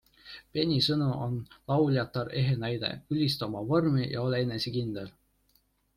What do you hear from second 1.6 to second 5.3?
lauljatar ehe näide- ülista oma vormi ja ole enesekindel!